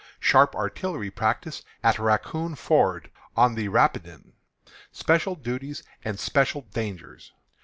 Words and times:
Sharp 0.19 0.55
Artillery 0.55 1.11
Practice 1.11 1.61
at 1.83 1.99
Raccoon 1.99 2.55
Ford, 2.55 3.11
on 3.37 3.53
the 3.53 3.67
Rapidan. 3.67 4.33
Special 4.91 5.35
Duties 5.35 5.83
and 6.03 6.19
Special 6.19 6.61
Dangers. 6.61 7.31